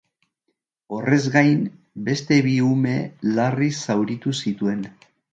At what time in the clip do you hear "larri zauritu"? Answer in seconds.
3.35-4.33